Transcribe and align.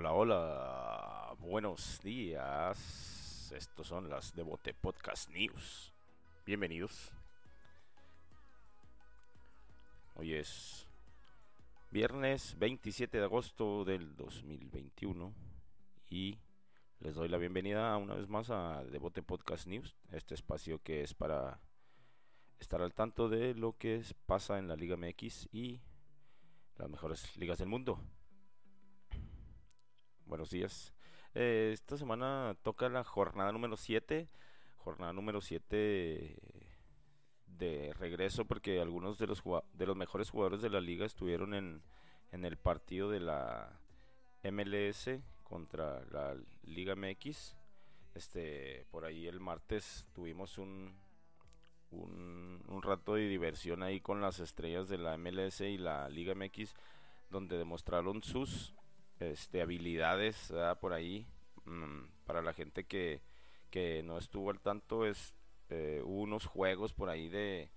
Hola, 0.00 0.12
hola, 0.12 1.34
buenos 1.40 2.00
días. 2.04 3.50
Estos 3.52 3.88
son 3.88 4.08
las 4.08 4.32
Devote 4.32 4.72
Podcast 4.72 5.28
News. 5.30 5.92
Bienvenidos. 6.46 7.10
Hoy 10.14 10.34
es 10.34 10.86
viernes 11.90 12.56
27 12.60 13.18
de 13.18 13.24
agosto 13.24 13.84
del 13.84 14.14
2021 14.14 15.34
y 16.10 16.38
les 17.00 17.16
doy 17.16 17.28
la 17.28 17.38
bienvenida 17.38 17.96
una 17.96 18.14
vez 18.14 18.28
más 18.28 18.50
a 18.50 18.84
Devote 18.84 19.24
Podcast 19.24 19.66
News, 19.66 19.96
este 20.12 20.36
espacio 20.36 20.80
que 20.80 21.02
es 21.02 21.12
para 21.12 21.60
estar 22.60 22.80
al 22.82 22.94
tanto 22.94 23.28
de 23.28 23.52
lo 23.56 23.76
que 23.76 24.04
pasa 24.26 24.60
en 24.60 24.68
la 24.68 24.76
Liga 24.76 24.96
MX 24.96 25.48
y 25.50 25.80
las 26.76 26.88
mejores 26.88 27.36
ligas 27.36 27.58
del 27.58 27.68
mundo. 27.68 27.98
Buenos 30.28 30.50
días. 30.50 30.92
Eh, 31.34 31.70
esta 31.72 31.96
semana 31.96 32.54
toca 32.62 32.90
la 32.90 33.02
jornada 33.02 33.50
número 33.50 33.78
7. 33.78 34.28
Jornada 34.76 35.14
número 35.14 35.40
7 35.40 36.36
de 37.46 37.94
regreso 37.98 38.44
porque 38.44 38.78
algunos 38.78 39.16
de 39.16 39.26
los, 39.26 39.42
de 39.72 39.86
los 39.86 39.96
mejores 39.96 40.28
jugadores 40.28 40.60
de 40.60 40.68
la 40.68 40.82
liga 40.82 41.06
estuvieron 41.06 41.54
en, 41.54 41.82
en 42.30 42.44
el 42.44 42.58
partido 42.58 43.08
de 43.08 43.20
la 43.20 43.80
MLS 44.42 45.08
contra 45.44 46.04
la 46.10 46.36
Liga 46.62 46.94
MX. 46.94 47.56
Este, 48.14 48.84
por 48.90 49.06
ahí 49.06 49.26
el 49.28 49.40
martes 49.40 50.06
tuvimos 50.12 50.58
un, 50.58 50.94
un, 51.90 52.62
un, 52.68 52.82
rato 52.82 53.14
de 53.14 53.28
diversión 53.28 53.82
ahí 53.82 53.98
con 54.02 54.20
las 54.20 54.40
estrellas 54.40 54.90
de 54.90 54.98
la 54.98 55.16
MLS 55.16 55.62
y 55.62 55.78
la 55.78 56.06
Liga 56.10 56.34
MX, 56.34 56.74
donde 57.30 57.56
demostraron 57.56 58.22
sus 58.22 58.74
este, 59.20 59.62
habilidades 59.62 60.52
por 60.80 60.92
ahí. 60.92 61.26
Mm, 61.64 62.04
para 62.24 62.42
la 62.42 62.52
gente 62.52 62.84
que, 62.84 63.22
que 63.70 64.02
no 64.02 64.18
estuvo 64.18 64.50
al 64.50 64.60
tanto, 64.60 65.06
es, 65.06 65.34
eh, 65.70 66.02
unos 66.04 66.46
juegos 66.46 66.92
por 66.92 67.10
ahí 67.10 67.28
de, 67.28 67.70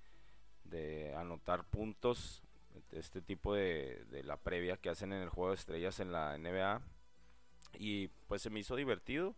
de 0.63 1.13
anotar 1.15 1.65
puntos, 1.65 2.43
este 2.91 3.21
tipo 3.21 3.53
de, 3.53 4.05
de 4.05 4.23
la 4.23 4.37
previa 4.37 4.77
que 4.77 4.89
hacen 4.89 5.11
en 5.13 5.21
el 5.21 5.29
juego 5.29 5.49
de 5.49 5.55
estrellas 5.55 5.99
en 5.99 6.11
la 6.11 6.37
NBA. 6.37 6.81
Y 7.79 8.07
pues 8.27 8.41
se 8.41 8.49
me 8.49 8.59
hizo 8.59 8.75
divertido. 8.75 9.35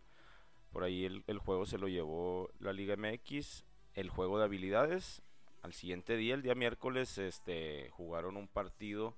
Por 0.72 0.84
ahí 0.84 1.04
el, 1.04 1.24
el 1.26 1.38
juego 1.38 1.66
se 1.66 1.78
lo 1.78 1.88
llevó 1.88 2.50
la 2.58 2.72
Liga 2.72 2.96
MX 2.96 3.64
el 3.94 4.10
juego 4.10 4.38
de 4.38 4.44
habilidades. 4.44 5.22
Al 5.62 5.72
siguiente 5.72 6.16
día, 6.16 6.34
el 6.34 6.42
día 6.42 6.54
miércoles, 6.54 7.16
este, 7.18 7.88
jugaron 7.90 8.36
un 8.36 8.48
partido, 8.48 9.16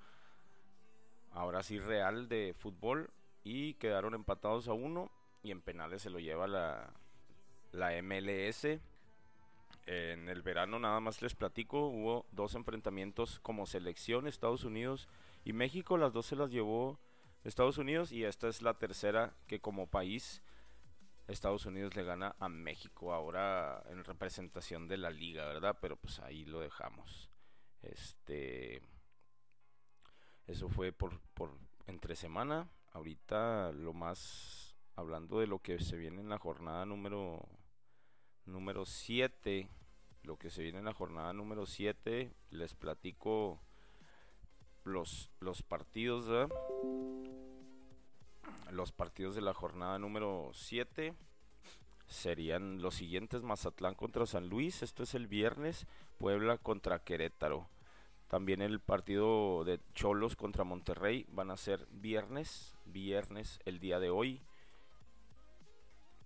ahora 1.36 1.62
sí 1.62 1.78
real, 1.78 2.28
de 2.28 2.54
fútbol 2.58 3.10
y 3.44 3.74
quedaron 3.74 4.14
empatados 4.14 4.68
a 4.68 4.72
uno 4.72 5.10
y 5.42 5.50
en 5.50 5.60
penales 5.60 6.02
se 6.02 6.10
lo 6.10 6.18
lleva 6.18 6.46
la, 6.46 6.92
la 7.72 7.90
MLS. 8.02 8.64
En 9.86 10.28
el 10.28 10.42
verano 10.42 10.80
nada 10.80 10.98
más 10.98 11.22
les 11.22 11.36
platico, 11.36 11.86
hubo 11.86 12.26
dos 12.32 12.54
enfrentamientos 12.54 13.38
como 13.40 13.66
selección 13.66 14.26
Estados 14.26 14.64
Unidos 14.64 15.08
y 15.44 15.52
México, 15.52 15.96
las 15.96 16.12
dos 16.12 16.26
se 16.26 16.36
las 16.36 16.50
llevó 16.50 16.98
Estados 17.44 17.78
Unidos 17.78 18.10
y 18.10 18.24
esta 18.24 18.48
es 18.48 18.62
la 18.62 18.74
tercera 18.74 19.34
que 19.46 19.60
como 19.60 19.86
país 19.86 20.42
Estados 21.28 21.66
Unidos 21.66 21.94
le 21.94 22.02
gana 22.02 22.34
a 22.40 22.48
México 22.48 23.12
ahora 23.12 23.84
en 23.90 24.02
representación 24.04 24.88
de 24.88 24.96
la 24.96 25.10
liga, 25.10 25.46
¿verdad? 25.46 25.76
Pero 25.80 25.96
pues 25.96 26.18
ahí 26.18 26.44
lo 26.44 26.60
dejamos. 26.60 27.30
Este 27.82 28.80
eso 30.46 30.68
fue 30.68 30.92
por, 30.92 31.18
por 31.34 31.50
entre 31.86 32.16
semana. 32.16 32.68
Ahorita 32.92 33.72
lo 33.72 33.92
más 33.92 34.74
hablando 34.94 35.40
de 35.40 35.46
lo 35.46 35.58
que 35.58 35.78
se 35.78 35.96
viene 35.96 36.20
en 36.20 36.28
la 36.28 36.38
jornada 36.38 36.86
número 36.86 37.46
número 38.46 38.86
7, 38.86 39.68
lo 40.22 40.38
que 40.38 40.50
se 40.50 40.62
viene 40.62 40.78
en 40.78 40.84
la 40.84 40.94
jornada 40.94 41.32
número 41.32 41.66
7, 41.66 42.32
les 42.50 42.74
platico 42.74 43.60
los 44.84 45.30
los 45.40 45.62
partidos, 45.62 46.48
los 48.70 48.92
partidos 48.92 49.34
de 49.34 49.42
la 49.42 49.52
jornada 49.52 49.98
número 49.98 50.50
7 50.54 51.14
serían 52.06 52.80
los 52.80 52.94
siguientes: 52.94 53.42
Mazatlán 53.42 53.94
contra 53.94 54.26
San 54.26 54.48
Luis, 54.48 54.82
esto 54.82 55.02
es 55.02 55.14
el 55.14 55.26
viernes, 55.26 55.86
Puebla 56.18 56.56
contra 56.58 57.00
Querétaro. 57.00 57.68
También 58.28 58.60
el 58.60 58.80
partido 58.80 59.64
de 59.64 59.80
Cholos 59.94 60.34
contra 60.34 60.64
Monterrey 60.64 61.26
van 61.28 61.50
a 61.50 61.56
ser 61.56 61.86
viernes, 61.92 62.76
viernes 62.84 63.60
el 63.64 63.78
día 63.78 64.00
de 64.00 64.10
hoy. 64.10 64.42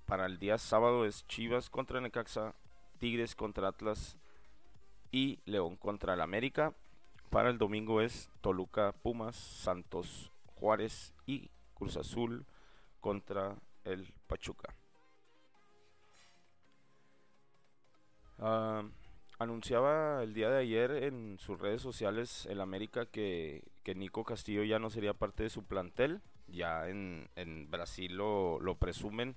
Para 0.06 0.26
el 0.26 0.38
día 0.38 0.56
sábado 0.56 1.04
es 1.04 1.26
Chivas 1.26 1.68
contra 1.68 2.00
Necaxa, 2.00 2.54
Tigres 2.98 3.36
contra 3.36 3.68
Atlas 3.68 4.16
y 5.12 5.40
León 5.44 5.76
contra 5.76 6.14
el 6.14 6.20
América. 6.22 6.74
Para 7.28 7.50
el 7.50 7.58
domingo 7.58 8.00
es 8.00 8.30
Toluca, 8.40 8.92
Pumas, 8.92 9.36
Santos, 9.36 10.32
Juárez 10.46 11.12
y 11.26 11.50
Cruz 11.74 11.96
Azul 11.96 12.46
contra 13.00 13.56
el 13.84 14.12
Pachuca. 14.26 14.74
Uh, 18.38 18.88
anunciaba 19.40 20.22
el 20.22 20.34
día 20.34 20.50
de 20.50 20.58
ayer 20.58 20.90
en 20.90 21.38
sus 21.38 21.58
redes 21.58 21.80
sociales 21.80 22.44
el 22.46 22.60
América 22.60 23.06
que, 23.06 23.64
que, 23.82 23.94
Nico 23.94 24.22
Castillo 24.22 24.64
ya 24.64 24.78
no 24.78 24.90
sería 24.90 25.14
parte 25.14 25.42
de 25.42 25.50
su 25.50 25.64
plantel. 25.64 26.20
Ya 26.46 26.88
en, 26.88 27.28
en 27.36 27.70
Brasil 27.70 28.16
lo, 28.16 28.60
lo 28.60 28.76
presumen. 28.76 29.36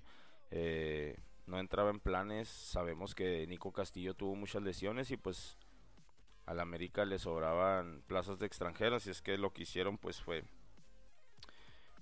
Eh, 0.51 1.17
no 1.45 1.57
entraba 1.57 1.89
en 1.89 2.01
planes. 2.01 2.49
Sabemos 2.49 3.15
que 3.15 3.47
Nico 3.47 3.71
Castillo 3.71 4.13
tuvo 4.13 4.35
muchas 4.35 4.61
lesiones 4.61 5.09
y 5.09 5.15
pues 5.15 5.57
al 6.45 6.59
América 6.59 7.05
le 7.05 7.17
sobraban 7.17 8.03
plazas 8.05 8.39
de 8.39 8.45
extranjeras. 8.45 9.07
Y 9.07 9.11
es 9.11 9.21
que 9.21 9.37
lo 9.37 9.53
que 9.53 9.63
hicieron 9.63 9.97
pues 9.97 10.21
fue 10.21 10.43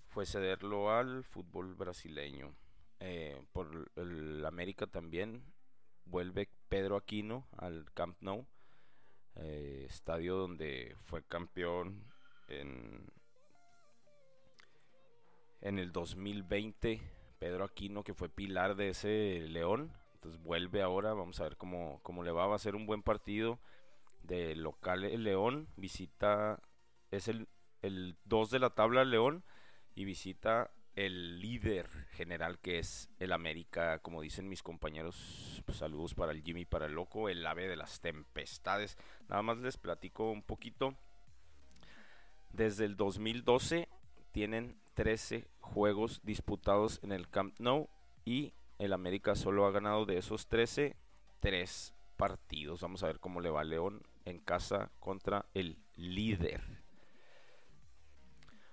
fue 0.09 0.25
cederlo 0.25 0.91
al 0.91 1.23
fútbol 1.23 1.75
brasileño. 1.75 2.55
Eh, 2.99 3.39
por 3.53 3.91
el 3.95 4.43
América 4.43 4.87
también 4.87 5.43
vuelve 6.05 6.49
Pedro 6.71 6.95
Aquino 6.95 7.49
al 7.57 7.91
Camp 7.93 8.15
Nou, 8.21 8.45
eh, 9.35 9.85
estadio 9.89 10.37
donde 10.37 10.95
fue 11.03 11.21
campeón 11.21 12.01
en, 12.47 13.11
en 15.59 15.79
el 15.79 15.91
2020. 15.91 17.01
Pedro 17.39 17.65
Aquino, 17.65 18.05
que 18.05 18.13
fue 18.13 18.29
pilar 18.29 18.77
de 18.77 18.87
ese 18.87 19.41
León, 19.49 19.91
entonces 20.13 20.41
vuelve 20.41 20.81
ahora. 20.81 21.13
Vamos 21.13 21.41
a 21.41 21.43
ver 21.43 21.57
cómo, 21.57 21.99
cómo 22.03 22.23
le 22.23 22.31
va. 22.31 22.47
Va 22.47 22.55
a 22.55 22.59
ser 22.59 22.75
un 22.75 22.85
buen 22.85 23.03
partido 23.03 23.59
de 24.23 24.55
local 24.55 25.03
el 25.03 25.25
León. 25.25 25.67
Visita, 25.75 26.61
es 27.09 27.27
el, 27.27 27.49
el 27.81 28.15
2 28.23 28.49
de 28.49 28.59
la 28.59 28.69
tabla 28.69 29.03
León 29.03 29.43
y 29.93 30.05
visita 30.05 30.71
el 30.95 31.39
líder 31.39 31.87
general 32.11 32.59
que 32.59 32.79
es 32.79 33.09
el 33.19 33.31
América, 33.31 33.99
como 33.99 34.21
dicen 34.21 34.49
mis 34.49 34.63
compañeros, 34.63 35.61
pues, 35.65 35.77
saludos 35.77 36.13
para 36.13 36.31
el 36.31 36.43
Jimmy, 36.43 36.65
para 36.65 36.85
el 36.85 36.93
loco, 36.93 37.29
el 37.29 37.45
ave 37.45 37.67
de 37.67 37.75
las 37.75 38.01
tempestades. 38.01 38.97
Nada 39.29 39.41
más 39.41 39.57
les 39.57 39.77
platico 39.77 40.31
un 40.31 40.43
poquito. 40.43 40.95
Desde 42.51 42.85
el 42.85 42.97
2012 42.97 43.87
tienen 44.31 44.77
13 44.95 45.47
juegos 45.61 46.21
disputados 46.23 46.99
en 47.03 47.11
el 47.11 47.29
Camp 47.29 47.57
Nou 47.59 47.87
y 48.25 48.53
el 48.77 48.93
América 48.93 49.35
solo 49.35 49.65
ha 49.65 49.71
ganado 49.71 50.05
de 50.05 50.17
esos 50.17 50.47
13 50.47 50.95
3 51.41 51.93
partidos. 52.15 52.81
Vamos 52.81 53.03
a 53.03 53.07
ver 53.07 53.19
cómo 53.19 53.41
le 53.41 53.49
va 53.49 53.63
León 53.63 54.01
en 54.25 54.39
casa 54.39 54.91
contra 54.99 55.45
el 55.53 55.77
líder. 55.95 56.80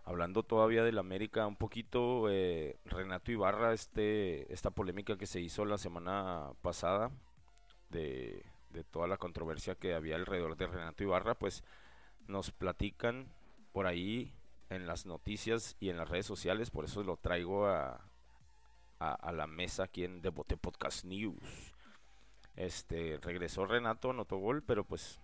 Hablando 0.09 0.43
todavía 0.43 0.85
del 0.85 0.97
América 0.97 1.47
un 1.47 1.57
poquito, 1.57 2.31
eh, 2.31 2.79
Renato 2.87 3.31
Ibarra, 3.31 3.75
este, 3.75 4.51
esta 4.51 4.71
polémica 4.71 5.19
que 5.19 5.27
se 5.27 5.39
hizo 5.39 5.67
la 5.67 5.77
semana 5.77 6.53
pasada 6.63 7.11
de, 7.91 8.43
de, 8.71 8.85
toda 8.85 9.07
la 9.07 9.19
controversia 9.19 9.75
que 9.75 9.93
había 9.93 10.17
alrededor 10.17 10.57
de 10.57 10.67
Renato 10.67 11.03
Ibarra, 11.03 11.35
pues 11.35 11.63
nos 12.27 12.51
platican 12.53 13.27
por 13.73 13.87
ahí 13.87 14.33
en 14.71 14.87
las 14.87 15.05
noticias 15.05 15.77
y 15.79 15.91
en 15.91 15.99
las 15.99 16.09
redes 16.09 16.25
sociales, 16.25 16.71
por 16.71 16.87
eso 16.87 17.03
lo 17.03 17.19
traigo 17.19 17.67
a, 17.67 18.01
a, 19.01 19.33
la 19.33 19.47
mesa 19.47 19.83
aquí 19.83 20.05
en 20.05 20.23
Devote 20.23 20.57
Podcast 20.57 21.05
News. 21.05 21.75
Este, 22.57 23.19
regresó 23.21 23.67
Renato, 23.67 24.09
anotó 24.09 24.39
gol, 24.39 24.63
pero 24.63 24.85
pues 24.85 25.21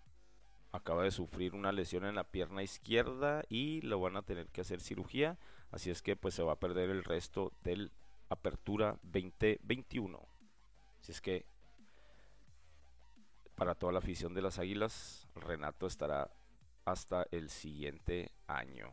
acaba 0.74 1.04
de 1.04 1.12
sufrir 1.12 1.54
una 1.54 1.70
lesión 1.70 2.04
en 2.04 2.16
la 2.16 2.24
pierna 2.24 2.64
izquierda 2.64 3.44
y 3.48 3.80
lo 3.82 4.00
van 4.00 4.16
a 4.16 4.22
tener 4.22 4.48
que 4.48 4.62
hacer 4.62 4.80
cirugía, 4.80 5.38
así 5.70 5.88
es 5.88 6.02
que 6.02 6.16
pues 6.16 6.34
se 6.34 6.42
va 6.42 6.54
a 6.54 6.58
perder 6.58 6.90
el 6.90 7.04
resto 7.04 7.52
del 7.62 7.92
Apertura 8.28 8.98
2021. 9.04 10.20
Así 11.00 11.12
es 11.12 11.20
que 11.20 11.46
para 13.54 13.76
toda 13.76 13.92
la 13.92 14.00
afición 14.00 14.34
de 14.34 14.42
las 14.42 14.58
Águilas, 14.58 15.28
Renato 15.36 15.86
estará 15.86 16.28
hasta 16.84 17.24
el 17.30 17.50
siguiente 17.50 18.32
año. 18.48 18.92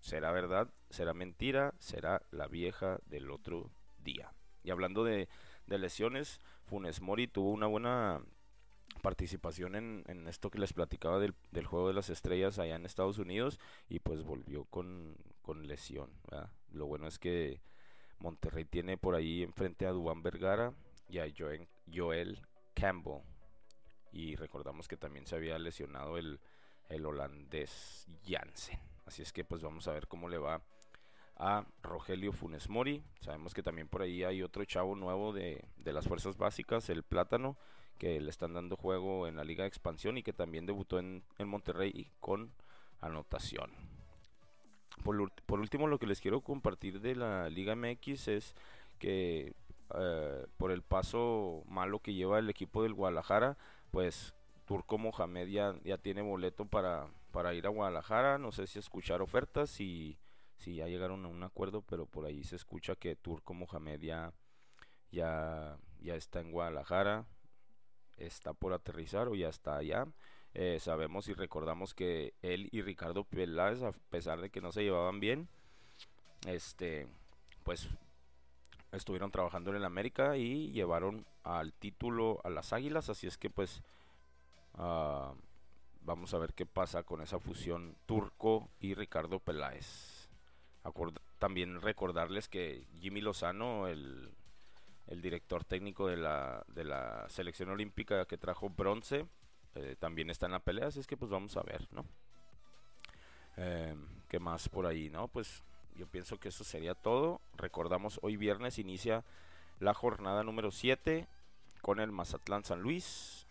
¿Será 0.00 0.32
verdad? 0.32 0.70
¿Será 0.88 1.12
mentira? 1.12 1.74
¿Será 1.78 2.22
la 2.30 2.46
vieja 2.46 3.00
del 3.04 3.30
otro 3.30 3.70
día? 3.98 4.32
Y 4.62 4.70
hablando 4.70 5.04
de, 5.04 5.28
lesiones, 5.66 6.40
Funes 6.64 7.02
Mori 7.02 7.28
tuvo 7.28 7.50
una 7.50 7.66
buena 7.66 8.22
participación 8.98 9.74
en, 9.74 10.28
esto 10.28 10.50
que 10.50 10.58
les 10.58 10.72
platicaba 10.72 11.18
del, 11.18 11.34
juego 11.66 11.88
de 11.88 11.94
las 11.94 12.10
estrellas 12.10 12.58
allá 12.58 12.76
en 12.76 12.86
Estados 12.86 13.18
Unidos 13.18 13.58
y 13.88 14.00
pues 14.00 14.22
volvió 14.22 14.64
con, 14.64 15.16
lesión. 15.62 16.10
Lo 16.72 16.86
bueno 16.86 17.06
es 17.06 17.18
que 17.18 17.60
Monterrey 18.18 18.64
tiene 18.64 18.98
por 18.98 19.14
ahí 19.14 19.42
enfrente 19.42 19.86
a 19.86 19.92
Duan 19.92 20.22
Vergara 20.22 20.74
y 21.08 21.18
a 21.18 21.26
Joel 21.90 22.46
Campbell. 22.74 23.22
Y 24.12 24.36
recordamos 24.36 24.88
que 24.88 24.96
también 24.96 25.26
se 25.26 25.36
había 25.36 25.58
lesionado 25.58 26.18
el, 26.18 26.40
holandés 27.04 28.06
Jansen. 28.26 28.80
Así 29.06 29.22
es 29.22 29.32
que 29.32 29.44
pues 29.44 29.62
vamos 29.62 29.88
a 29.88 29.92
ver 29.92 30.06
cómo 30.06 30.28
le 30.28 30.38
va 30.38 30.62
a 31.36 31.64
Rogelio 31.82 32.32
Funes 32.32 32.68
Mori. 32.68 33.02
Sabemos 33.20 33.54
que 33.54 33.62
también 33.62 33.88
por 33.88 34.02
ahí 34.02 34.24
hay 34.24 34.42
otro 34.42 34.64
chavo 34.64 34.94
nuevo 34.94 35.32
de 35.32 35.64
las 35.84 36.06
fuerzas 36.06 36.36
básicas, 36.36 36.90
el 36.90 37.04
Plátano, 37.04 37.56
que 37.98 38.20
le 38.20 38.30
están 38.30 38.54
dando 38.54 38.76
juego 38.76 39.26
en 39.26 39.36
la 39.36 39.44
Liga 39.44 39.64
de 39.64 39.68
Expansión 39.68 40.18
y 40.18 40.22
que 40.22 40.32
también 40.32 40.66
debutó 40.66 40.98
en, 40.98 41.22
en 41.38 41.48
Monterrey 41.48 42.10
con 42.20 42.52
anotación. 43.00 43.70
Por, 45.02 45.30
por, 45.46 45.60
último, 45.60 45.86
lo 45.86 45.98
que 45.98 46.06
les 46.06 46.20
quiero 46.20 46.40
compartir 46.40 47.00
de 47.00 47.14
la 47.14 47.48
Liga 47.50 47.76
MX 47.76 48.28
es 48.28 48.54
que 48.98 49.54
eh, 49.94 50.46
por 50.56 50.72
el 50.72 50.82
paso 50.82 51.62
malo 51.66 52.00
que 52.00 52.14
lleva 52.14 52.38
el 52.38 52.50
equipo 52.50 52.82
del 52.82 52.94
Guadalajara, 52.94 53.56
pues 53.90 54.34
Turco 54.64 54.98
Mohamed 54.98 55.48
ya, 55.48 55.74
ya 55.84 55.98
tiene 55.98 56.20
boleto 56.20 56.66
para, 56.66 57.08
para 57.32 57.54
ir 57.54 57.66
a 57.66 57.70
Guadalajara. 57.70 58.38
No 58.38 58.52
sé 58.52 58.66
si 58.66 58.78
escuchar 58.78 59.22
ofertas, 59.22 59.80
y 59.80 60.18
si 60.58 60.74
ya 60.74 60.88
llegaron 60.88 61.24
a 61.24 61.28
un 61.28 61.42
acuerdo, 61.42 61.82
pero 61.82 62.06
por 62.06 62.26
ahí 62.26 62.44
se 62.44 62.56
escucha 62.56 62.96
que 62.96 63.16
Turco 63.16 63.54
Mohamed 63.54 64.00
ya, 64.00 64.32
ya, 65.10 65.78
está 66.02 66.40
en 66.40 66.50
Guadalajara, 66.52 67.26
está 68.18 68.52
por 68.52 68.72
aterrizar 68.72 69.28
o 69.28 69.34
ya 69.34 69.48
está 69.48 69.76
allá. 69.76 70.06
Eh, 70.54 70.78
sabemos 70.80 71.28
y 71.28 71.34
recordamos 71.34 71.94
que 71.94 72.34
él 72.42 72.68
y 72.72 72.82
Ricardo 72.82 73.24
Peláez, 73.24 73.82
a 73.82 73.92
pesar 74.10 74.40
de 74.40 74.50
que 74.50 74.60
no 74.60 74.72
se 74.72 74.82
llevaban 74.82 75.20
bien, 75.20 75.48
este, 76.46 77.06
pues 77.64 77.88
estuvieron 78.92 79.30
trabajando 79.30 79.70
en 79.70 79.76
el 79.76 79.84
América 79.84 80.36
y 80.36 80.72
llevaron 80.72 81.26
al 81.42 81.72
título 81.72 82.40
a 82.44 82.50
las 82.50 82.72
Águilas, 82.72 83.10
así 83.10 83.26
es 83.26 83.36
que 83.36 83.50
pues 83.50 83.82
uh, 84.74 85.34
vamos 86.00 86.32
a 86.32 86.38
ver 86.38 86.54
qué 86.54 86.66
pasa 86.66 87.02
con 87.02 87.20
esa 87.20 87.38
fusión 87.38 87.96
Turco 88.06 88.70
y 88.80 88.94
Ricardo 88.94 89.40
Peláez. 89.40 90.28
también 91.38 91.80
recordarles 91.82 92.48
que 92.48 92.84
Jimmy 93.00 93.20
Lozano, 93.20 93.86
el, 93.86 94.32
el 95.08 95.20
director 95.20 95.64
técnico 95.64 96.06
de 96.06 96.16
la, 96.16 96.64
de 96.68 96.84
la 96.84 97.28
selección 97.28 97.70
olímpica 97.70 98.26
que 98.26 98.38
trajo 98.38 98.70
bronce, 98.70 99.26
eh, 99.74 99.96
también 99.98 100.30
está 100.30 100.46
en 100.46 100.52
la 100.52 100.60
pelea, 100.60 100.86
así 100.86 101.00
es 101.00 101.06
que 101.06 101.16
pues 101.16 101.30
vamos 101.30 101.56
a 101.56 101.62
ver, 101.62 101.86
¿no? 101.92 102.04
Eh, 103.56 103.96
¿Qué 104.28 104.38
más 104.38 104.68
por 104.68 104.86
ahí, 104.86 105.10
no? 105.10 105.28
Pues 105.28 105.62
yo 105.96 106.06
pienso 106.06 106.38
que 106.38 106.48
eso 106.48 106.62
sería 106.62 106.94
todo. 106.94 107.40
Recordamos, 107.56 108.20
hoy 108.22 108.36
viernes 108.36 108.78
inicia 108.78 109.24
la 109.80 109.94
jornada 109.94 110.44
número 110.44 110.70
7 110.70 111.26
con 111.82 112.00
el 112.00 112.12
Mazatlán 112.12 112.64
San 112.64 112.82
Luis, 112.82 113.46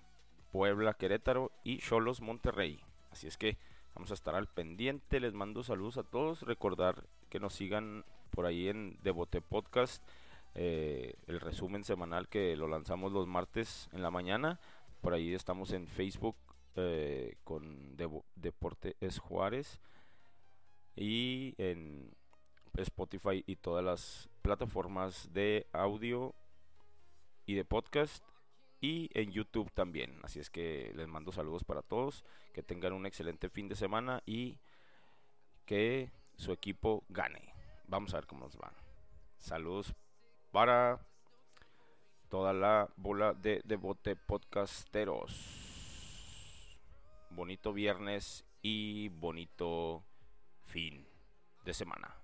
Puebla 0.51 0.93
Querétaro 0.93 1.51
y 1.63 1.79
Cholos 1.79 2.21
Monterrey. 2.21 2.79
Así 3.11 3.27
es 3.27 3.37
que 3.37 3.57
vamos 3.95 4.11
a 4.11 4.13
estar 4.13 4.35
al 4.35 4.47
pendiente. 4.47 5.19
Les 5.19 5.33
mando 5.33 5.63
saludos 5.63 5.97
a 5.97 6.03
todos. 6.03 6.43
Recordar 6.43 7.03
que 7.29 7.39
nos 7.39 7.53
sigan 7.53 8.05
por 8.31 8.45
ahí 8.45 8.69
en 8.69 8.97
Devote 9.03 9.41
Podcast. 9.41 10.03
Eh, 10.55 11.13
el 11.27 11.39
resumen 11.39 11.83
semanal 11.83 12.27
que 12.27 12.55
lo 12.55 12.67
lanzamos 12.67 13.11
los 13.11 13.27
martes 13.27 13.89
en 13.91 14.01
la 14.01 14.11
mañana. 14.11 14.59
Por 15.01 15.13
ahí 15.13 15.33
estamos 15.33 15.71
en 15.71 15.87
Facebook 15.87 16.35
eh, 16.75 17.37
con 17.43 17.95
Deporte 18.35 18.95
Es 18.99 19.19
Juárez 19.19 19.79
y 20.95 21.53
en 21.57 22.15
Spotify 22.75 23.43
y 23.45 23.55
todas 23.55 23.83
las 23.83 24.29
plataformas 24.41 25.31
de 25.33 25.67
audio 25.73 26.33
y 27.45 27.55
de 27.55 27.65
podcast 27.65 28.23
y 28.81 29.09
en 29.13 29.31
YouTube 29.31 29.71
también. 29.71 30.19
Así 30.23 30.39
es 30.39 30.49
que 30.49 30.91
les 30.95 31.07
mando 31.07 31.31
saludos 31.31 31.63
para 31.63 31.81
todos, 31.81 32.23
que 32.53 32.63
tengan 32.63 32.93
un 32.93 33.05
excelente 33.05 33.49
fin 33.49 33.67
de 33.67 33.75
semana 33.75 34.21
y 34.25 34.59
que 35.65 36.11
su 36.35 36.51
equipo 36.51 37.03
gane. 37.09 37.53
Vamos 37.87 38.13
a 38.13 38.17
ver 38.17 38.27
cómo 38.27 38.45
nos 38.45 38.57
va. 38.57 38.73
Saludos 39.37 39.95
para 40.57 40.99
toda 42.29 42.51
la 42.51 42.89
bola 42.95 43.35
de 43.35 43.61
devote 43.63 44.15
podcasteros. 44.15 45.29
Bonito 47.29 47.73
viernes 47.73 48.43
y 48.63 49.09
bonito 49.09 50.03
fin 50.65 51.07
de 51.63 51.75
semana. 51.75 52.16